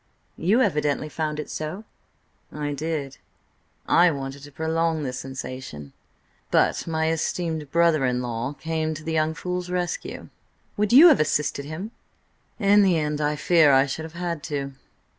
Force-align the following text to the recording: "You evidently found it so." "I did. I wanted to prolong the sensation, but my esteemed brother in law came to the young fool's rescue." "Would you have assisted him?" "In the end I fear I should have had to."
"You 0.39 0.61
evidently 0.61 1.09
found 1.09 1.39
it 1.39 1.47
so." 1.47 1.83
"I 2.51 2.73
did. 2.73 3.19
I 3.87 4.09
wanted 4.09 4.41
to 4.41 4.51
prolong 4.51 5.03
the 5.03 5.13
sensation, 5.13 5.93
but 6.49 6.87
my 6.87 7.11
esteemed 7.11 7.69
brother 7.69 8.03
in 8.07 8.19
law 8.19 8.53
came 8.53 8.95
to 8.95 9.03
the 9.03 9.13
young 9.13 9.35
fool's 9.35 9.69
rescue." 9.69 10.29
"Would 10.75 10.91
you 10.91 11.09
have 11.09 11.19
assisted 11.19 11.65
him?" 11.65 11.91
"In 12.57 12.81
the 12.81 12.97
end 12.97 13.21
I 13.21 13.35
fear 13.35 13.71
I 13.73 13.85
should 13.85 14.05
have 14.05 14.15
had 14.19 14.41
to." 14.45 14.73